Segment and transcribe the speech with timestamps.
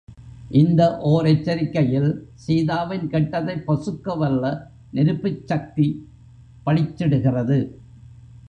[0.51, 2.07] இந்த ஓர் எச்சரிக்கையில்,
[2.35, 4.45] சீதாவின் கெட்டதைப் பொசுக்கவல்ல
[4.93, 5.87] நெருப்புச் சக்தி
[6.65, 7.59] பளிச்சிடுகிறது!